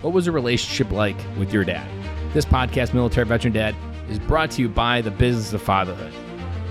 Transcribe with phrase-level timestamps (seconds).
[0.00, 1.88] What was a relationship like with your dad?
[2.32, 3.74] This podcast, Military Veteran Dad,
[4.08, 6.12] is brought to you by the Business of Fatherhood,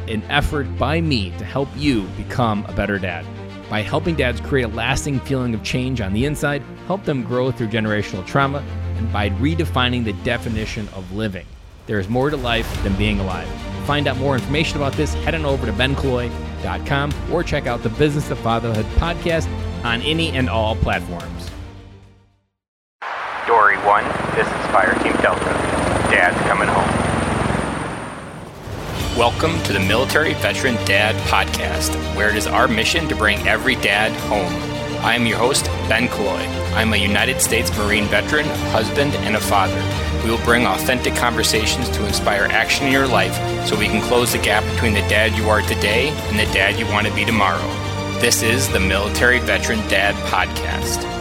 [0.08, 3.26] an effort by me to help you become a better dad.
[3.70, 7.52] By helping dads create a lasting feeling of change on the inside, help them grow
[7.52, 8.60] through generational trauma,
[8.96, 11.46] and by redefining the definition of living.
[11.86, 13.50] There is more to life than being alive.
[13.86, 17.90] Find out more information about this, head on over to benkilloy.com or check out the
[17.90, 19.50] Business of Fatherhood podcast
[19.84, 21.52] on any and all platforms.
[23.78, 25.46] Dory 1, this is Fire Team Delta.
[26.10, 26.88] Dad's coming home.
[29.18, 33.76] Welcome to the Military Veteran Dad Podcast, where it is our mission to bring every
[33.76, 34.54] dad home.
[35.04, 36.42] I am your host, Ben Killoy.
[36.76, 39.82] I'm a United States Marine veteran, husband, and a father.
[40.24, 43.36] We will bring authentic conversations to inspire action in your life
[43.68, 46.80] so we can close the gap between the dad you are today and the dad
[46.80, 47.68] you want to be tomorrow.
[48.20, 51.17] This is the Military Veteran Dad Podcast.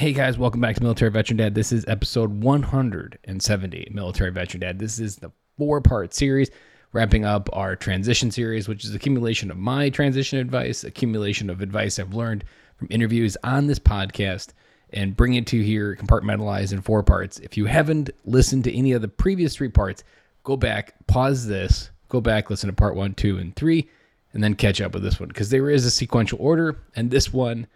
[0.00, 1.54] Hey guys, welcome back to Military Veteran Dad.
[1.54, 4.78] This is episode 170, Military Veteran Dad.
[4.78, 6.50] This is the four part series,
[6.94, 11.98] wrapping up our transition series, which is accumulation of my transition advice, accumulation of advice
[11.98, 12.44] I've learned
[12.78, 14.54] from interviews on this podcast,
[14.94, 17.38] and bring it to here compartmentalized in four parts.
[17.40, 20.02] If you haven't listened to any of the previous three parts,
[20.44, 23.90] go back, pause this, go back, listen to part one, two, and three,
[24.32, 27.34] and then catch up with this one because there is a sequential order, and this
[27.34, 27.66] one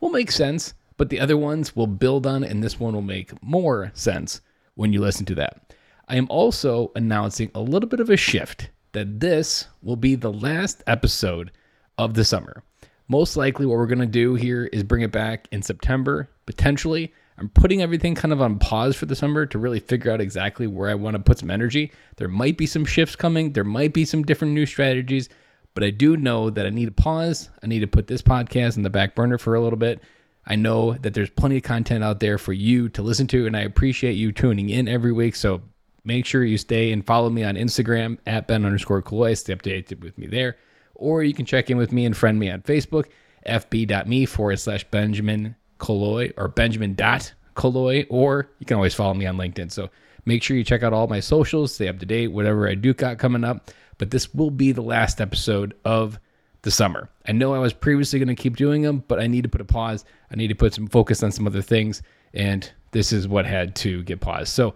[0.00, 3.42] will make sense but the other ones will build on, and this one will make
[3.42, 4.40] more sense
[4.74, 5.74] when you listen to that.
[6.08, 10.32] I am also announcing a little bit of a shift that this will be the
[10.32, 11.50] last episode
[11.98, 12.62] of the summer.
[13.08, 17.12] Most likely, what we're going to do here is bring it back in September, potentially.
[17.36, 20.66] I'm putting everything kind of on pause for the summer to really figure out exactly
[20.66, 21.92] where I want to put some energy.
[22.16, 25.28] There might be some shifts coming, there might be some different new strategies,
[25.74, 27.50] but I do know that I need to pause.
[27.62, 30.00] I need to put this podcast in the back burner for a little bit
[30.46, 33.56] I know that there's plenty of content out there for you to listen to, and
[33.56, 35.36] I appreciate you tuning in every week.
[35.36, 35.62] So
[36.04, 39.34] make sure you stay and follow me on Instagram at Ben underscore Killoy.
[39.34, 40.56] Stay updated with me there.
[40.94, 43.06] Or you can check in with me and friend me on Facebook,
[43.46, 49.26] fb.me forward slash Benjamin Killoy or Benjamin dot Killoy, or you can always follow me
[49.26, 49.72] on LinkedIn.
[49.72, 49.90] So
[50.24, 52.94] make sure you check out all my socials, stay up to date, whatever I do
[52.94, 53.70] got coming up.
[53.98, 56.18] But this will be the last episode of
[56.64, 57.08] the summer.
[57.26, 59.60] I know I was previously going to keep doing them, but I need to put
[59.60, 60.04] a pause.
[60.30, 62.02] I need to put some focus on some other things,
[62.32, 64.48] and this is what had to get paused.
[64.48, 64.74] So,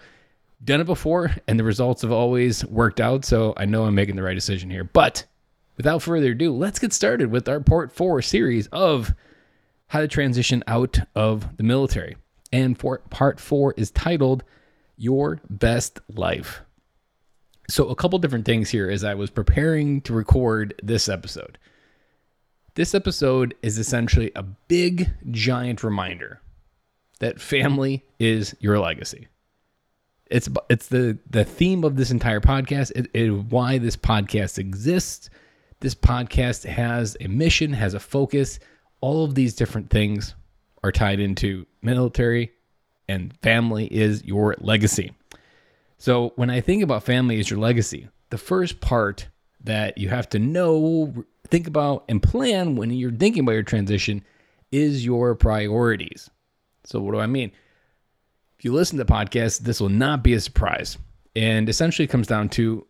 [0.64, 3.24] done it before, and the results have always worked out.
[3.24, 4.84] So, I know I'm making the right decision here.
[4.84, 5.24] But
[5.76, 9.14] without further ado, let's get started with our part four series of
[9.88, 12.16] how to transition out of the military.
[12.52, 14.44] And for part four is titled
[14.98, 16.60] Your Best Life.
[17.70, 21.56] So, a couple different things here as I was preparing to record this episode.
[22.78, 26.40] This episode is essentially a big, giant reminder
[27.18, 29.26] that family is your legacy.
[30.26, 32.92] It's it's the the theme of this entire podcast.
[32.94, 35.28] It, it why this podcast exists.
[35.80, 38.60] This podcast has a mission, has a focus.
[39.00, 40.36] All of these different things
[40.84, 42.52] are tied into military,
[43.08, 45.12] and family is your legacy.
[45.96, 49.26] So when I think about family as your legacy, the first part
[49.64, 54.24] that you have to know think about and plan when you're thinking about your transition
[54.70, 56.30] is your priorities.
[56.84, 57.52] So, what do I mean?
[58.58, 60.98] If you listen to the podcast, this will not be a surprise.
[61.36, 62.86] And essentially, it comes down to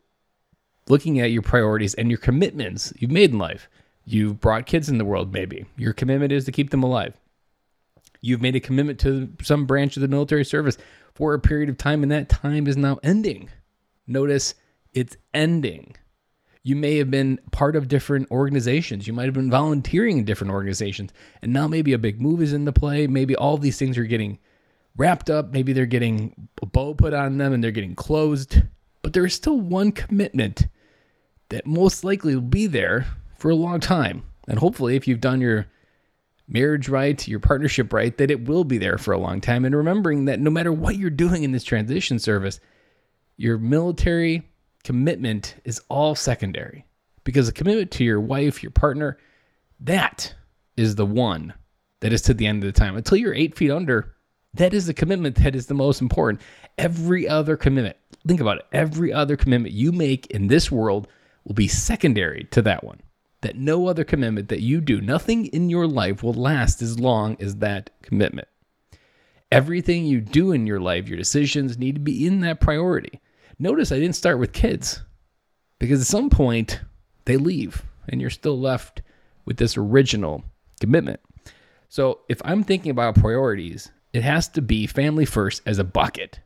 [0.88, 3.68] looking at your priorities and your commitments you've made in life.
[4.04, 5.66] You've brought kids in the world, maybe.
[5.76, 7.14] Your commitment is to keep them alive.
[8.20, 10.78] You've made a commitment to some branch of the military service
[11.14, 13.50] for a period of time, and that time is now ending.
[14.06, 14.54] Notice
[14.94, 15.94] it's ending.
[16.68, 19.06] You may have been part of different organizations.
[19.06, 21.14] You might have been volunteering in different organizations.
[21.40, 23.06] And now maybe a big move is in the play.
[23.06, 24.38] Maybe all these things are getting
[24.94, 25.50] wrapped up.
[25.50, 28.60] Maybe they're getting a bow put on them and they're getting closed.
[29.00, 30.66] But there is still one commitment
[31.48, 33.06] that most likely will be there
[33.38, 34.24] for a long time.
[34.46, 35.68] And hopefully, if you've done your
[36.46, 39.64] marriage right, your partnership right, that it will be there for a long time.
[39.64, 42.60] And remembering that no matter what you're doing in this transition service,
[43.38, 44.50] your military
[44.84, 46.84] commitment is all secondary
[47.24, 49.18] because the commitment to your wife, your partner,
[49.80, 50.34] that
[50.76, 51.52] is the one
[52.00, 52.96] that is to the end of the time.
[52.96, 54.14] Until you're eight feet under,
[54.54, 56.40] that is the commitment that is the most important.
[56.78, 57.96] Every other commitment,
[58.26, 61.08] think about it, every other commitment you make in this world
[61.44, 63.00] will be secondary to that one.
[63.42, 67.36] That no other commitment that you do, nothing in your life will last as long
[67.40, 68.48] as that commitment.
[69.52, 73.20] Everything you do in your life, your decisions need to be in that priority.
[73.58, 75.02] Notice I didn't start with kids
[75.78, 76.80] because at some point
[77.24, 79.02] they leave and you're still left
[79.44, 80.44] with this original
[80.80, 81.20] commitment.
[81.88, 86.40] So if I'm thinking about priorities, it has to be family first as a bucket.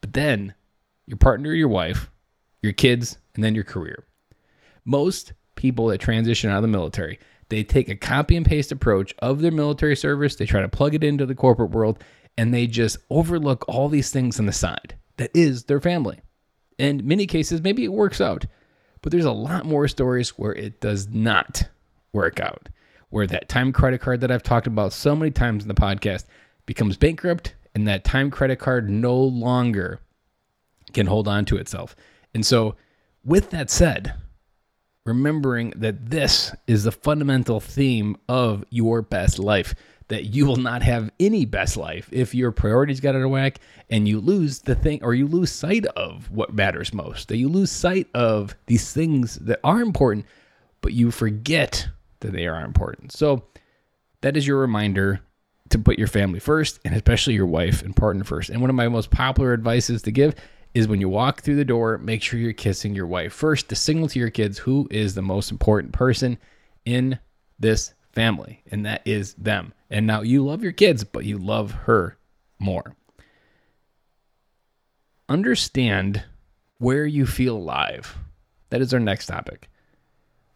[0.00, 0.54] But then
[1.06, 2.10] your partner, your wife,
[2.62, 4.04] your kids, and then your career.
[4.84, 7.18] Most people that transition out of the military,
[7.48, 10.94] they take a copy and paste approach of their military service, they try to plug
[10.94, 12.02] it into the corporate world,
[12.38, 14.94] and they just overlook all these things on the side.
[15.16, 16.20] That is their family.
[16.78, 18.46] In many cases, maybe it works out,
[19.00, 21.68] but there's a lot more stories where it does not
[22.12, 22.68] work out.
[23.10, 26.24] Where that time credit card that I've talked about so many times in the podcast
[26.66, 30.00] becomes bankrupt, and that time credit card no longer
[30.92, 31.94] can hold on to itself.
[32.34, 32.74] And so,
[33.24, 34.14] with that said,
[35.06, 39.74] remembering that this is the fundamental theme of your best life
[40.08, 43.58] that you will not have any best life if your priorities got out of whack
[43.90, 47.48] and you lose the thing or you lose sight of what matters most that you
[47.48, 50.26] lose sight of these things that are important
[50.80, 51.88] but you forget
[52.20, 53.42] that they are important so
[54.20, 55.20] that is your reminder
[55.70, 58.76] to put your family first and especially your wife and partner first and one of
[58.76, 60.34] my most popular advices to give
[60.74, 63.76] is when you walk through the door, make sure you're kissing your wife first to
[63.76, 66.36] signal to your kids who is the most important person
[66.84, 67.18] in
[67.58, 69.72] this family, and that is them.
[69.94, 72.18] And now you love your kids, but you love her
[72.58, 72.96] more.
[75.28, 76.24] Understand
[76.78, 78.18] where you feel alive.
[78.70, 79.68] That is our next topic.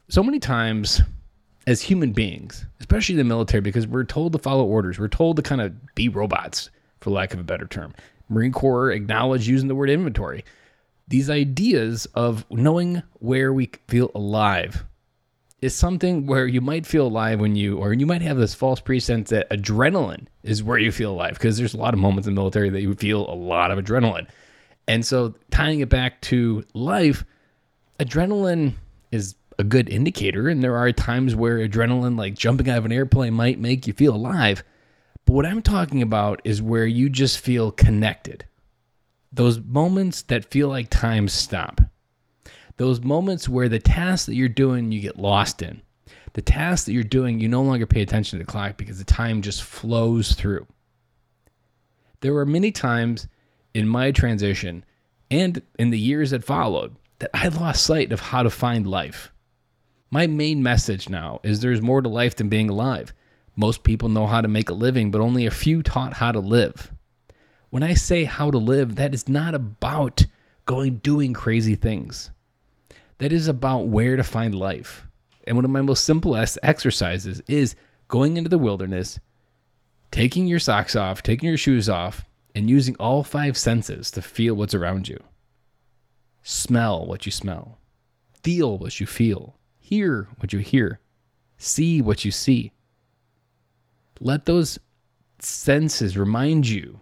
[0.08, 1.02] So many times,
[1.68, 5.42] as human beings, especially the military, because we're told to follow orders, we're told to
[5.42, 7.94] kind of be robots, for lack of a better term.
[8.28, 10.44] Marine Corps acknowledged using the word inventory.
[11.06, 14.84] These ideas of knowing where we feel alive
[15.60, 18.80] is something where you might feel alive when you, or you might have this false
[18.80, 22.34] pretense that adrenaline is where you feel alive because there's a lot of moments in
[22.34, 24.28] the military that you feel a lot of adrenaline.
[24.86, 27.24] And so tying it back to life,
[27.98, 28.74] adrenaline
[29.10, 30.48] is a good indicator.
[30.48, 33.92] And there are times where adrenaline, like jumping out of an airplane, might make you
[33.92, 34.62] feel alive.
[35.26, 38.46] But what I'm talking about is where you just feel connected.
[39.32, 41.80] Those moments that feel like time stop.
[42.78, 45.82] Those moments where the task that you're doing, you get lost in.
[46.32, 49.04] The task that you're doing, you no longer pay attention to the clock because the
[49.04, 50.66] time just flows through.
[52.20, 53.26] There were many times
[53.74, 54.84] in my transition
[55.30, 59.32] and in the years that followed that I lost sight of how to find life.
[60.10, 63.12] My main message now is there's more to life than being alive.
[63.56, 66.38] Most people know how to make a living, but only a few taught how to
[66.38, 66.92] live.
[67.70, 70.24] When I say how to live, that is not about
[70.64, 72.30] going doing crazy things.
[73.18, 75.06] That is about where to find life.
[75.46, 77.74] And one of my most simplest exercises is
[78.06, 79.18] going into the wilderness,
[80.10, 82.24] taking your socks off, taking your shoes off,
[82.54, 85.22] and using all five senses to feel what's around you.
[86.42, 87.78] Smell what you smell,
[88.42, 91.00] feel what you feel, hear what you hear,
[91.56, 92.72] see what you see.
[94.20, 94.78] Let those
[95.40, 97.00] senses remind you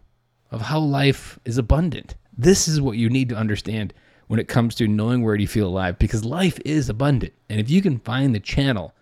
[0.51, 2.17] of how life is abundant.
[2.37, 3.95] This is what you need to understand
[4.27, 7.33] when it comes to knowing where you feel alive because life is abundant.
[7.49, 8.93] And if you can find the channel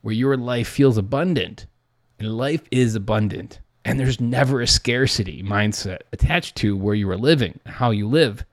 [0.00, 1.66] where your life feels abundant,
[2.18, 7.16] and life is abundant, and there's never a scarcity mindset attached to where you are
[7.16, 8.44] living, how you live,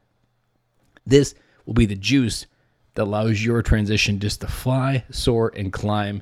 [1.05, 1.35] this
[1.65, 2.45] will be the juice
[2.95, 6.21] that allows your transition just to fly, soar, and climb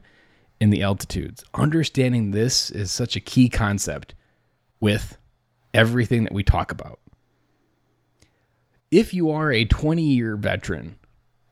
[0.59, 1.43] in the altitudes.
[1.53, 4.13] Understanding this is such a key concept
[4.79, 5.17] with
[5.73, 6.99] everything that we talk about.
[8.91, 10.97] If you are a 20 year veteran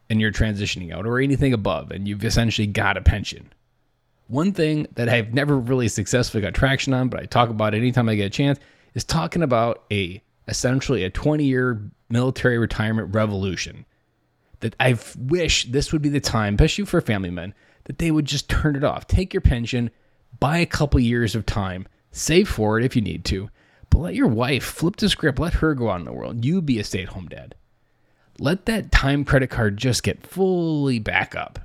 [0.10, 3.52] and you're transitioning out or anything above and you've essentially got a pension,
[4.28, 8.10] one thing that I've never really successfully got traction on, but I talk about anytime
[8.10, 8.60] I get a chance,
[8.94, 13.86] is talking about a essentially a 20 year military retirement revolution.
[14.62, 18.26] That I wish this would be the time, especially for family men, that they would
[18.26, 19.06] just turn it off.
[19.08, 19.92] Take your pension,
[20.40, 23.50] buy a couple years of time, save for it if you need to,
[23.90, 26.44] but let your wife flip the script, let her go out in the world.
[26.44, 27.56] You be a stay at home dad.
[28.40, 31.60] Let that time credit card just get fully back up.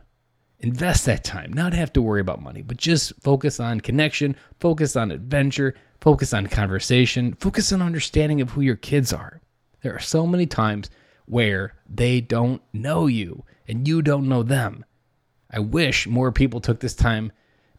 [0.60, 4.94] Invest that time, not have to worry about money, but just focus on connection, focus
[4.94, 9.40] on adventure, focus on conversation, focus on understanding of who your kids are.
[9.82, 10.90] There are so many times
[11.24, 14.84] where they don't know you and you don't know them.
[15.50, 17.32] I wish more people took this time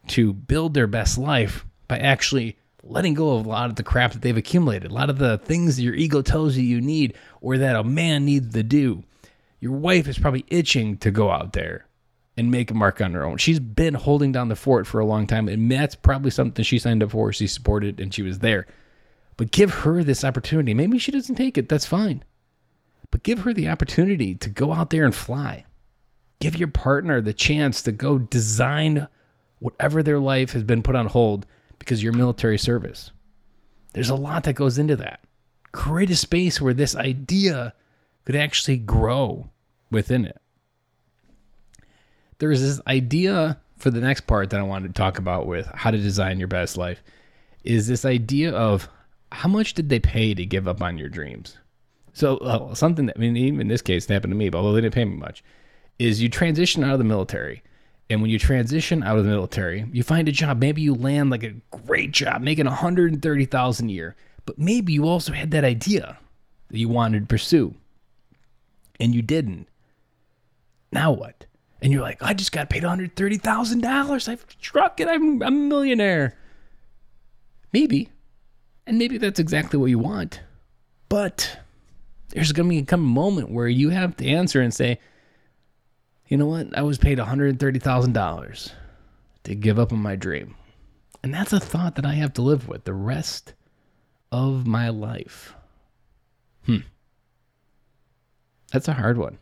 [0.08, 4.12] to build their best life by actually letting go of a lot of the crap
[4.12, 7.14] that they've accumulated, a lot of the things that your ego tells you you need
[7.40, 9.04] or that a man needs to do.
[9.60, 11.86] Your wife is probably itching to go out there
[12.36, 13.36] and make a mark on her own.
[13.36, 16.78] She's been holding down the fort for a long time, and that's probably something she
[16.78, 17.32] signed up for.
[17.32, 18.66] She supported and she was there.
[19.36, 20.74] But give her this opportunity.
[20.74, 22.24] Maybe she doesn't take it, that's fine.
[23.10, 25.66] But give her the opportunity to go out there and fly.
[26.40, 29.06] Give your partner the chance to go design
[29.60, 31.46] whatever their life has been put on hold
[31.82, 33.10] because your military service.
[33.92, 35.20] There's a lot that goes into that.
[35.72, 37.74] Create a space where this idea
[38.24, 39.50] could actually grow
[39.90, 40.40] within it.
[42.38, 45.90] There's this idea for the next part that I wanted to talk about with how
[45.90, 47.02] to design your best life
[47.64, 48.88] is this idea of
[49.30, 51.56] how much did they pay to give up on your dreams?
[52.12, 54.58] So uh, something that I mean, even in this case, it happened to me, but
[54.58, 55.42] although they didn't pay me much,
[55.98, 57.62] is you transition out of the military,
[58.12, 60.60] and when you transition out of the military, you find a job.
[60.60, 64.16] Maybe you land like a great job, making one hundred and thirty thousand a year,
[64.44, 66.18] but maybe you also had that idea
[66.68, 67.74] that you wanted to pursue,
[69.00, 69.66] and you didn't.
[70.92, 71.46] Now what?
[71.80, 74.28] And you're like, I just got paid one hundred thirty thousand dollars.
[74.28, 75.08] I've struck it.
[75.08, 76.36] I'm, I'm a millionaire.
[77.72, 78.10] Maybe,
[78.86, 80.42] and maybe that's exactly what you want,
[81.08, 81.58] but
[82.28, 84.98] there's going to come a moment where you have to answer and say,
[86.32, 86.74] you know what?
[86.74, 88.72] I was paid $130,000
[89.44, 90.56] to give up on my dream.
[91.22, 93.52] And that's a thought that I have to live with the rest
[94.32, 95.52] of my life.
[96.64, 96.78] Hmm.
[98.72, 99.36] That's a hard one.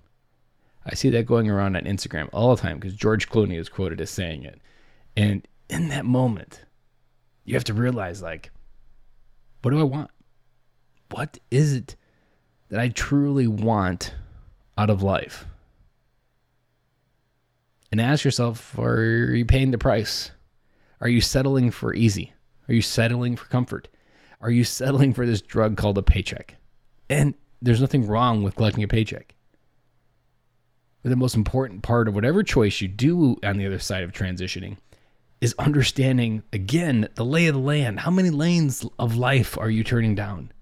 [0.85, 4.01] I see that going around on Instagram all the time because George Clooney is quoted
[4.01, 4.61] as saying it.
[5.17, 6.65] And in that moment,
[7.45, 8.51] you have to realize like,
[9.63, 10.11] what do I want?
[11.13, 11.95] What is it
[12.69, 14.13] that I truly want
[14.77, 15.47] out of life?
[17.91, 20.31] And ask yourself, are you paying the price?
[21.01, 22.33] Are you settling for easy?
[22.69, 23.89] Are you settling for comfort?
[24.41, 26.57] Are you settling for this drug called a paycheck?
[27.09, 29.35] And there's nothing wrong with collecting a paycheck.
[31.03, 34.13] But the most important part of whatever choice you do on the other side of
[34.13, 34.77] transitioning
[35.41, 38.01] is understanding again the lay of the land.
[38.01, 40.53] How many lanes of life are you turning down?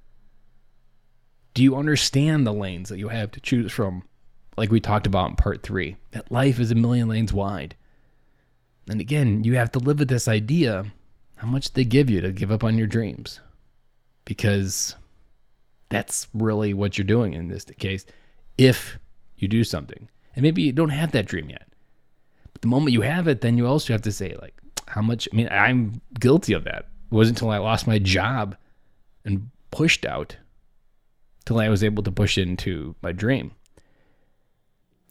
[1.54, 4.04] Do you understand the lanes that you have to choose from?
[4.58, 7.76] Like we talked about in part three, that life is a million lanes wide.
[8.88, 10.84] And again, you have to live with this idea
[11.36, 13.40] how much they give you to give up on your dreams.
[14.24, 14.96] Because
[15.88, 18.04] that's really what you're doing in this case
[18.58, 18.98] if
[19.36, 20.08] you do something.
[20.34, 21.66] And maybe you don't have that dream yet.
[22.52, 25.28] But the moment you have it, then you also have to say, like, how much?
[25.32, 26.88] I mean, I'm guilty of that.
[27.10, 28.56] It wasn't until I lost my job
[29.24, 30.36] and pushed out
[31.44, 33.52] till I was able to push into my dream.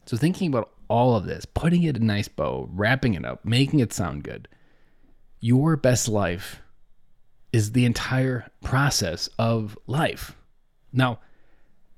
[0.08, 3.44] So, thinking about all of this, putting it in a nice bow, wrapping it up,
[3.44, 4.48] making it sound good,
[5.38, 6.62] your best life
[7.52, 10.34] is the entire process of life.
[10.94, 11.18] Now,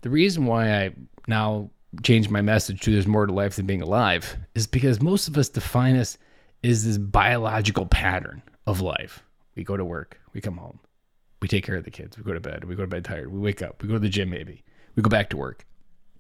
[0.00, 0.90] the reason why I
[1.28, 1.70] now
[2.02, 5.38] change my message to there's more to life than being alive is because most of
[5.38, 6.18] us define us
[6.64, 9.22] is this biological pattern of life.
[9.54, 10.80] We go to work, we come home,
[11.40, 13.32] we take care of the kids, we go to bed, we go to bed tired,
[13.32, 14.64] we wake up, we go to the gym maybe,
[14.96, 15.64] we go back to work.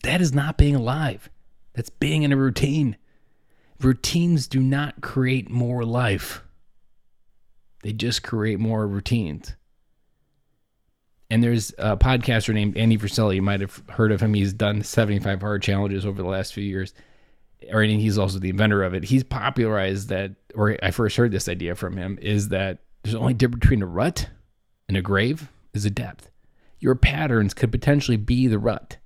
[0.04, 1.28] That is not being alive.
[1.74, 2.96] That's being in a routine.
[3.80, 6.42] Routines do not create more life.
[7.82, 9.54] They just create more routines.
[11.30, 13.34] And there's a podcaster named Andy Frisella.
[13.34, 14.34] You might have heard of him.
[14.34, 16.92] He's done 75 hard challenges over the last few years
[17.72, 19.04] or he's also the inventor of it.
[19.04, 23.34] He's popularized that, or I first heard this idea from him, is that there's only
[23.34, 24.28] difference between a rut
[24.88, 26.30] and a grave is a depth.
[26.78, 28.96] Your patterns could potentially be the rut,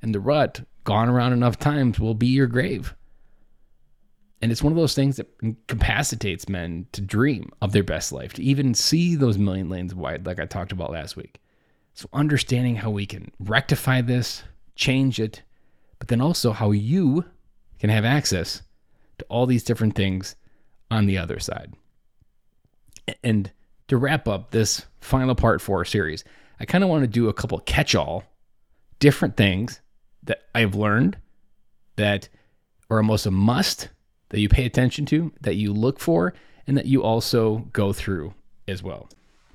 [0.00, 2.94] and the rut, gone around enough times, will be your grave.
[4.40, 8.32] And it's one of those things that incapacitates men to dream of their best life,
[8.34, 11.40] to even see those million lanes wide, like I talked about last week.
[11.94, 14.42] So, understanding how we can rectify this,
[14.74, 15.42] change it,
[15.98, 17.24] but then also how you
[17.78, 18.62] can have access
[19.18, 20.34] to all these different things
[20.90, 21.74] on the other side.
[23.22, 23.52] And
[23.88, 26.24] to wrap up this final part four series,
[26.58, 28.24] I kind of want to do a couple catch all
[28.98, 29.80] different things
[30.24, 31.16] that I've learned
[31.96, 32.28] that
[32.90, 33.88] are almost a must
[34.30, 36.34] that you pay attention to, that you look for,
[36.66, 38.34] and that you also go through
[38.68, 39.08] as well.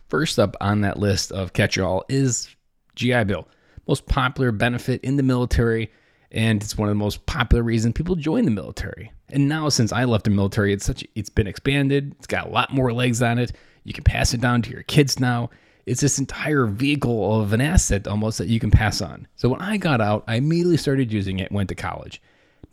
[0.10, 2.56] First up on that list of catch all is
[2.96, 3.48] GI Bill,
[3.88, 5.92] most popular benefit in the military
[6.32, 9.12] and it's one of the most popular reasons people join the military.
[9.30, 12.14] And now since I left the military, it's such it's been expanded.
[12.18, 13.54] It's got a lot more legs on it.
[13.84, 15.50] You can pass it down to your kids now.
[15.88, 19.26] It's this entire vehicle of an asset almost that you can pass on.
[19.38, 22.22] So when I got out, I immediately started using it, went to college.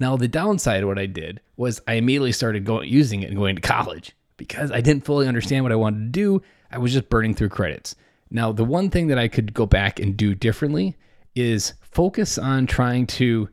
[0.01, 3.39] Now the downside of what I did was I immediately started going using it and
[3.39, 6.43] going to college because I didn't fully understand what I wanted to do.
[6.73, 7.95] I was just burning through credits.
[8.31, 10.97] Now the one thing that I could go back and do differently
[11.37, 13.49] is focus on trying to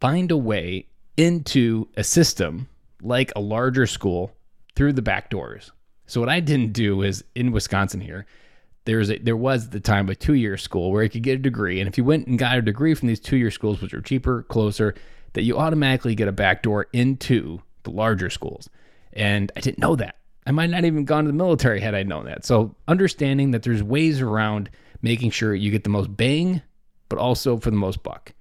[0.00, 2.68] find a way into a system
[3.00, 4.32] like a larger school
[4.76, 5.72] through the back doors.
[6.06, 8.26] So what I didn't do is in Wisconsin here,
[8.84, 11.34] there's a, there was at the time a two year school where you could get
[11.34, 13.80] a degree, and if you went and got a degree from these two year schools,
[13.80, 14.94] which are cheaper, closer,
[15.34, 18.68] that you automatically get a back door into the larger schools.
[19.12, 20.16] And I didn't know that.
[20.46, 22.44] I might not even gone to the military had I known that.
[22.44, 24.70] So understanding that there's ways around
[25.00, 26.62] making sure you get the most bang,
[27.08, 28.32] but also for the most buck.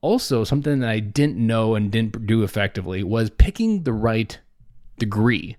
[0.00, 4.38] Also, something that I didn't know and didn't do effectively was picking the right
[4.98, 5.56] degree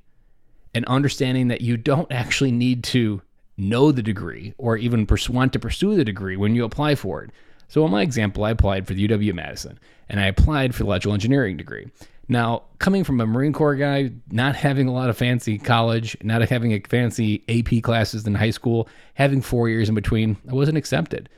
[0.73, 3.21] and understanding that you don't actually need to
[3.57, 7.23] know the degree or even pers- want to pursue the degree when you apply for
[7.23, 7.31] it.
[7.67, 9.79] So, in my example, I applied for the UW Madison
[10.09, 11.91] and I applied for the electrical engineering degree.
[12.27, 16.41] Now, coming from a Marine Corps guy, not having a lot of fancy college, not
[16.47, 20.77] having a fancy AP classes in high school, having four years in between, I wasn't
[20.77, 21.29] accepted.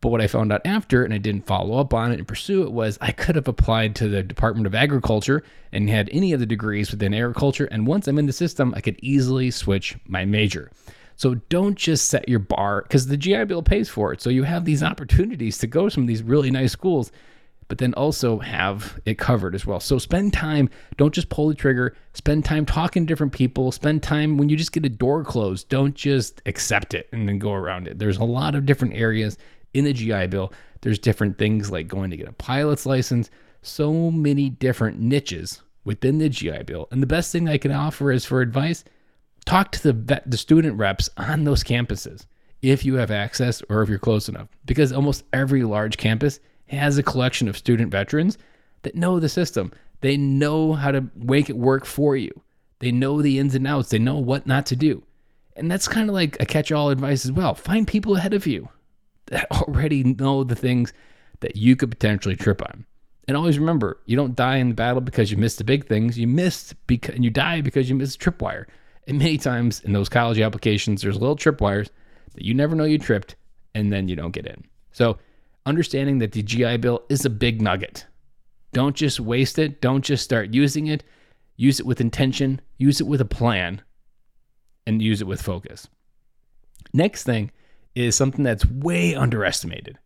[0.00, 2.64] But what I found out after, and I didn't follow up on it and pursue
[2.64, 6.40] it, was I could have applied to the Department of Agriculture and had any of
[6.40, 7.66] the degrees within agriculture.
[7.66, 10.72] And once I'm in the system, I could easily switch my major.
[11.22, 14.20] So don't just set your bar because the GI Bill pays for it.
[14.20, 17.12] So you have these opportunities to go to some of these really nice schools,
[17.68, 19.78] but then also have it covered as well.
[19.78, 20.68] So spend time.
[20.96, 21.96] Don't just pull the trigger.
[22.12, 23.70] Spend time talking to different people.
[23.70, 25.68] Spend time when you just get a door closed.
[25.68, 28.00] Don't just accept it and then go around it.
[28.00, 29.38] There's a lot of different areas
[29.74, 30.52] in the GI Bill.
[30.80, 33.30] There's different things like going to get a pilot's license.
[33.62, 36.88] So many different niches within the GI Bill.
[36.90, 38.82] And the best thing I can offer is for advice
[39.44, 42.26] talk to the the student reps on those campuses
[42.62, 46.96] if you have access or if you're close enough because almost every large campus has
[46.96, 48.38] a collection of student veterans
[48.82, 49.72] that know the system.
[50.00, 52.32] They know how to make it work for you.
[52.80, 53.90] They know the ins and outs.
[53.90, 55.02] They know what not to do.
[55.54, 57.54] And that's kind of like a catch-all advice as well.
[57.54, 58.68] Find people ahead of you
[59.26, 60.92] that already know the things
[61.40, 62.84] that you could potentially trip on.
[63.28, 66.18] And always remember you don't die in the battle because you missed the big things.
[66.18, 68.66] You missed because you die because you missed a tripwire
[69.06, 71.88] and many times in those college applications, there's little tripwires
[72.34, 73.36] that you never know you tripped,
[73.74, 74.64] and then you don't get in.
[74.92, 75.18] So,
[75.66, 78.06] understanding that the GI Bill is a big nugget.
[78.72, 79.80] Don't just waste it.
[79.80, 81.04] Don't just start using it.
[81.56, 83.82] Use it with intention, use it with a plan,
[84.86, 85.86] and use it with focus.
[86.92, 87.50] Next thing
[87.94, 89.98] is something that's way underestimated.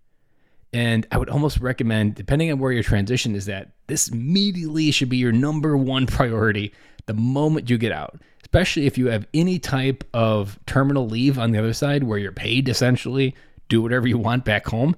[0.72, 5.08] And I would almost recommend, depending on where your transition is at, this immediately should
[5.08, 6.74] be your number one priority
[7.06, 11.50] the moment you get out especially if you have any type of terminal leave on
[11.50, 13.34] the other side where you're paid essentially,
[13.68, 14.94] do whatever you want back home.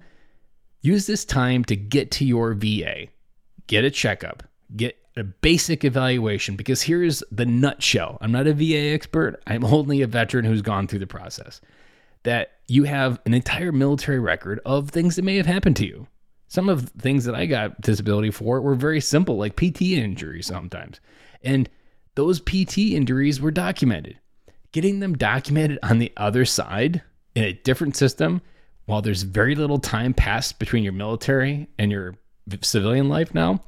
[0.83, 3.07] Use this time to get to your VA,
[3.67, 4.43] get a checkup,
[4.77, 8.19] get a basic evaluation because here's the nutshell.
[8.21, 11.63] I'm not a VA expert, I'm only a veteran who's gone through the process.
[12.25, 16.07] That you have an entire military record of things that may have happened to you.
[16.49, 20.47] Some of the things that I got disability for were very simple, like PT injuries
[20.47, 21.01] sometimes.
[21.43, 21.71] And
[22.19, 24.19] those PT injuries were documented.
[24.73, 27.01] Getting them documented on the other side
[27.37, 28.43] in a different system,
[28.87, 32.17] while there's very little time passed between your military and your
[32.61, 33.63] civilian life now,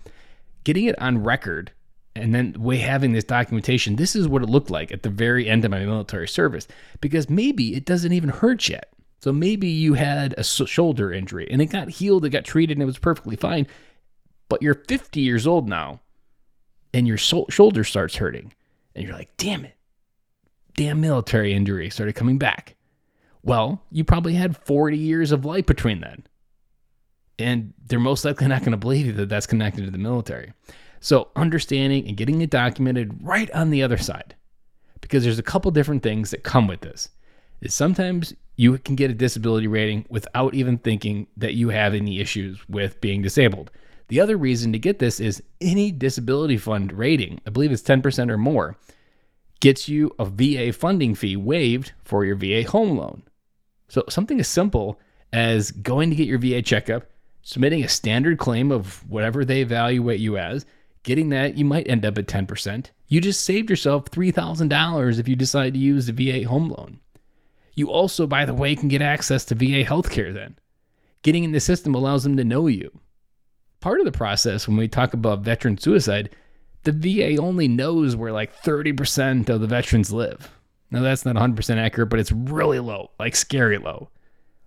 [0.65, 1.71] getting it on record
[2.17, 5.49] and then way having this documentation, this is what it looked like at the very
[5.49, 6.67] end of my military service.
[7.01, 8.93] Because maybe it doesn't even hurt yet.
[9.21, 12.83] So maybe you had a shoulder injury and it got healed, it got treated, and
[12.83, 13.69] it was perfectly fine.
[14.49, 16.01] But you're 50 years old now
[16.93, 18.53] and your so- shoulder starts hurting.
[18.95, 19.77] And you're like, damn it.
[20.77, 22.77] Damn military injury started coming back.
[23.43, 26.25] Well, you probably had 40 years of life between then.
[27.39, 30.53] And they're most likely not going to believe you that that's connected to the military.
[31.01, 34.35] So, understanding and getting it documented right on the other side,
[35.01, 37.09] because there's a couple different things that come with this.
[37.63, 42.21] Is sometimes you can get a disability rating without even thinking that you have any
[42.21, 43.71] issues with being disabled.
[44.11, 48.29] The other reason to get this is any disability fund rating, I believe it's 10%
[48.29, 48.77] or more,
[49.61, 53.23] gets you a VA funding fee waived for your VA home loan.
[53.87, 54.99] So something as simple
[55.33, 57.05] as going to get your VA checkup,
[57.43, 60.67] submitting a standard claim of whatever they evaluate you as,
[61.05, 62.87] getting that, you might end up at 10%.
[63.07, 66.99] You just saved yourself $3,000 if you decide to use the VA home loan.
[67.77, 70.59] You also, by the way, can get access to VA healthcare then.
[71.23, 72.91] Getting in the system allows them to know you
[73.81, 76.31] part of the process when we talk about veteran suicide,
[76.85, 80.51] the VA only knows where like 30% of the veterans live.
[80.91, 84.09] Now, that's not 100% accurate, but it's really low, like scary low.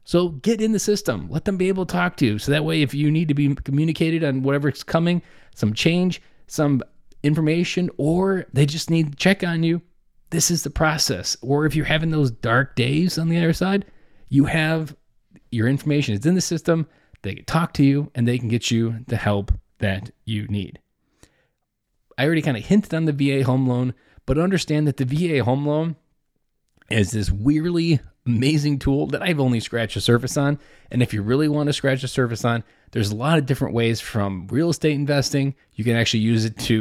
[0.06, 1.28] So get in the system.
[1.30, 2.40] Let them be able to talk to you.
[2.40, 5.22] So that way, if you need to be communicated on whatever's coming,
[5.56, 6.82] some change, some
[7.24, 9.82] information, or they just need to check on you,
[10.30, 11.38] this is the process.
[11.42, 13.86] Or if you're having those dark days on the other side,
[14.30, 14.96] you have
[15.52, 16.16] your information.
[16.16, 16.88] It's in the system.
[17.24, 20.80] They can talk to you and they can get you the help that you need.
[22.18, 25.44] I already kind of hinted on the VA home loan, but understand that the VA
[25.44, 25.96] home loan
[26.90, 30.60] is this weirdly amazing tool that I've only scratched the surface on.
[30.92, 33.74] And if you really want to scratch the surface on, there's a lot of different
[33.74, 35.56] ways from real estate investing.
[35.74, 36.74] You can actually use it to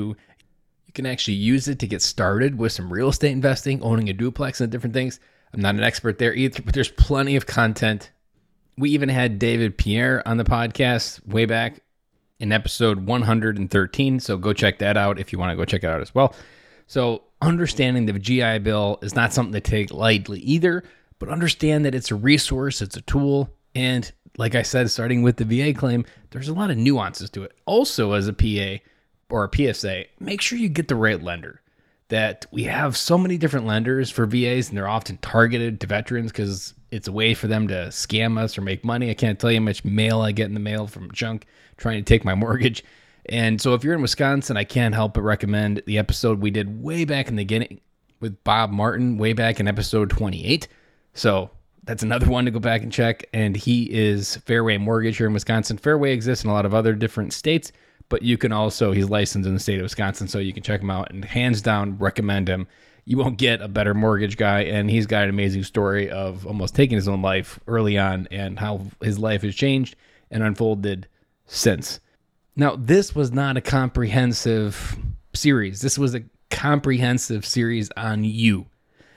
[0.86, 4.12] You can actually use it to get started with some real estate investing, owning a
[4.12, 5.18] duplex, and different things.
[5.54, 8.10] I'm not an expert there either, but there's plenty of content.
[8.76, 11.82] We even had David Pierre on the podcast way back
[12.38, 14.20] in episode 113.
[14.20, 16.34] So go check that out if you want to go check it out as well.
[16.86, 20.84] So, understanding the GI Bill is not something to take lightly either,
[21.18, 25.36] but understand that it's a resource, it's a tool, and like I said, starting with
[25.36, 27.52] the VA claim, there's a lot of nuances to it.
[27.66, 28.82] Also, as a PA
[29.30, 31.60] or a PSA, make sure you get the right lender.
[32.12, 36.30] That we have so many different lenders for VAs, and they're often targeted to veterans
[36.30, 39.08] because it's a way for them to scam us or make money.
[39.08, 41.46] I can't tell you how much mail I get in the mail from junk
[41.78, 42.84] trying to take my mortgage.
[43.26, 46.82] And so, if you're in Wisconsin, I can't help but recommend the episode we did
[46.82, 47.80] way back in the beginning
[48.20, 50.68] with Bob Martin, way back in episode 28.
[51.14, 51.50] So,
[51.84, 53.24] that's another one to go back and check.
[53.32, 55.78] And he is Fairway Mortgage here in Wisconsin.
[55.78, 57.72] Fairway exists in a lot of other different states,
[58.12, 60.82] but you can also, he's licensed in the state of Wisconsin, so you can check
[60.82, 62.68] him out and hands down recommend him.
[63.06, 64.64] You won't get a better mortgage guy.
[64.64, 68.58] And he's got an amazing story of almost taking his own life early on and
[68.58, 69.96] how his life has changed
[70.30, 71.08] and unfolded
[71.46, 72.00] since.
[72.54, 74.94] Now, this was not a comprehensive
[75.32, 75.80] series.
[75.80, 78.66] This was a comprehensive series on you.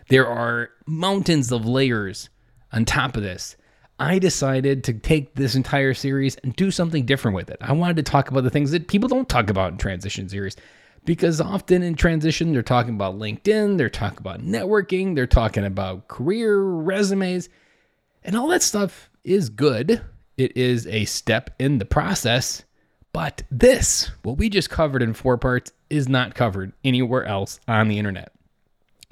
[0.08, 2.30] There are mountains of layers
[2.72, 3.58] on top of this,
[4.00, 7.58] I decided to take this entire series and do something different with it.
[7.62, 10.58] I wanted to talk about the things that people don't talk about in transition series
[11.06, 16.08] because often in transition, they're talking about LinkedIn, they're talking about networking, they're talking about
[16.08, 17.48] career resumes,
[18.24, 20.02] and all that stuff is good.
[20.38, 22.64] It is a step in the process.
[23.14, 27.88] But this, what we just covered in four parts, is not covered anywhere else on
[27.88, 28.34] the internet.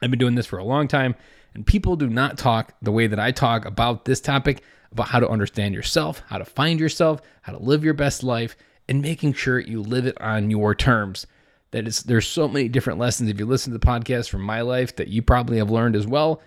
[0.02, 1.16] I've been doing this for a long time.
[1.54, 5.20] And people do not talk the way that I talk about this topic about how
[5.20, 8.56] to understand yourself, how to find yourself, how to live your best life,
[8.88, 11.28] and making sure you live it on your terms.
[11.72, 13.30] That is, there's so many different lessons.
[13.30, 16.06] If you listen to the podcast from my life that you probably have learned as
[16.06, 16.42] well,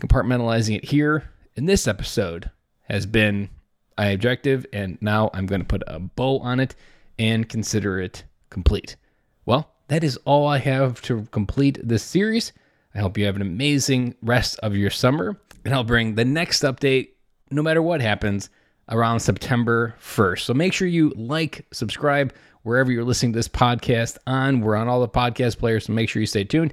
[0.00, 2.50] compartmentalizing it here in this episode
[2.88, 3.50] has been
[3.96, 6.74] my objective, and now I'm going to put a bow on it
[7.18, 8.96] and consider it complete.
[9.44, 12.52] Well, that is all I have to complete this series.
[12.94, 16.62] I hope you have an amazing rest of your summer, and I'll bring the next
[16.62, 17.10] update,
[17.50, 18.50] no matter what happens,
[18.88, 20.40] around September 1st.
[20.40, 24.60] So make sure you like, subscribe wherever you're listening to this podcast on.
[24.60, 26.72] We're on all the podcast players, so make sure you stay tuned.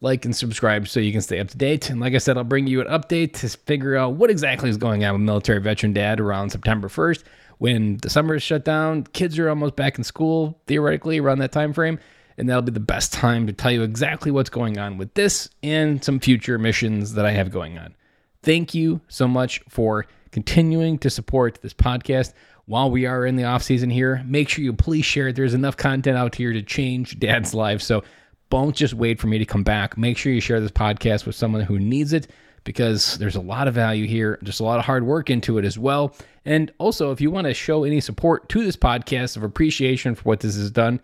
[0.00, 1.88] Like and subscribe so you can stay up to date.
[1.88, 4.76] And like I said, I'll bring you an update to figure out what exactly is
[4.76, 7.22] going on with Military Veteran Dad around September 1st
[7.56, 9.04] when the summer is shut down.
[9.04, 11.98] Kids are almost back in school, theoretically, around that time frame
[12.36, 15.48] and that'll be the best time to tell you exactly what's going on with this
[15.62, 17.94] and some future missions that I have going on.
[18.42, 22.32] Thank you so much for continuing to support this podcast
[22.66, 24.22] while we are in the off season here.
[24.26, 25.36] Make sure you please share it.
[25.36, 27.80] There's enough content out here to change dad's life.
[27.82, 28.02] So
[28.50, 29.96] don't just wait for me to come back.
[29.96, 32.28] Make sure you share this podcast with someone who needs it
[32.64, 35.64] because there's a lot of value here, just a lot of hard work into it
[35.64, 36.14] as well.
[36.44, 40.22] And also, if you want to show any support to this podcast of appreciation for
[40.22, 41.00] what this has done,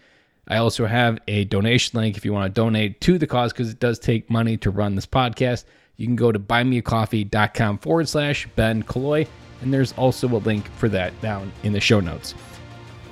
[0.50, 3.70] I also have a donation link if you want to donate to the cause because
[3.70, 5.64] it does take money to run this podcast.
[5.96, 9.28] You can go to buymeacoffee.com forward slash Ben Killoy,
[9.62, 12.34] and there's also a link for that down in the show notes.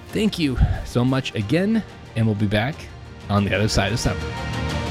[0.09, 1.85] Thank you so much again,
[2.17, 2.75] and we'll be back
[3.29, 4.88] on the other side of summer.